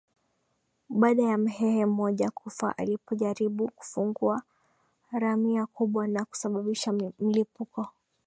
[0.89, 4.43] Baada ya Mhehe mmoja kufa alipojaribu kufungua
[5.11, 7.87] ramia kubwa na kusababisha mlipuko